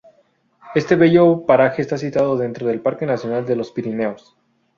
Este 0.73 0.95
bello 0.95 1.45
paraje 1.45 1.83
está 1.83 1.95
situado 1.95 2.35
dentro 2.35 2.65
del 2.65 2.81
Parque 2.81 3.05
Nacional 3.05 3.45
de 3.45 3.55
los 3.55 3.71
Pirineos. 3.71 4.35